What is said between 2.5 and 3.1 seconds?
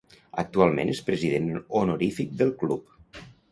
club.